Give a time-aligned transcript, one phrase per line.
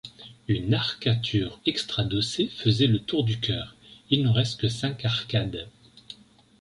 [0.47, 3.75] Une arcature extradossée faisait le tour du chœur,
[4.09, 5.69] il n'en reste que cinq arcades.